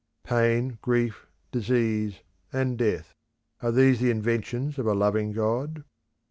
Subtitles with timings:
[0.23, 3.13] Pain, grief, disease, and death
[3.61, 5.83] are these the inventions of a loving God?